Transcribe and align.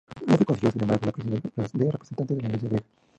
No 0.27 0.35
se 0.35 0.45
consiguió, 0.45 0.71
sin 0.71 0.81
embargo, 0.81 1.05
la 1.05 1.11
presencia 1.11 1.51
de 1.85 1.91
representantes 1.91 2.35
de 2.35 2.41
la 2.41 2.47
Iglesia 2.47 2.69
griega. 2.69 2.87